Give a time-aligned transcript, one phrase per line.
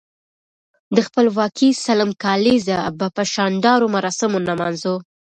[0.95, 4.95] د خپلواکۍ سلم کاليزه به په شاندارو مراسمو نمانځو.